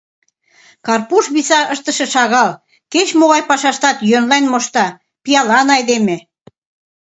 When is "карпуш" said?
0.85-1.25